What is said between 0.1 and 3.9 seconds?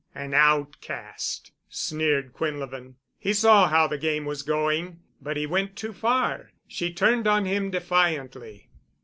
"An outcast——," sneered Quinlevin. He saw how